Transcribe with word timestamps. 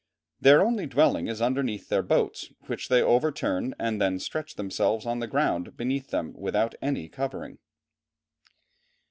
Their 0.39 0.63
only 0.65 0.87
dwelling 0.87 1.27
is 1.27 1.43
underneath 1.43 1.89
their 1.89 2.01
boats, 2.01 2.51
which 2.65 2.89
they 2.89 3.03
overturn 3.03 3.75
and 3.77 4.01
then 4.01 4.17
stretch 4.17 4.55
themselves 4.55 5.05
on 5.05 5.19
the 5.19 5.27
ground 5.27 5.77
beneath 5.77 6.07
them 6.09 6.33
without 6.33 6.73
any 6.81 7.07
covering." 7.07 7.59